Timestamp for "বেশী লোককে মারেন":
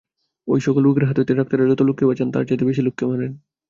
2.65-3.31